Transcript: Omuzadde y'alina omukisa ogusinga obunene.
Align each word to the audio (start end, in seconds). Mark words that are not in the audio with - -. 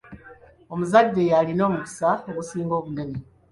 Omuzadde 0.73 1.21
y'alina 1.29 1.63
omukisa 1.69 2.09
ogusinga 2.29 2.73
obunene. 2.79 3.19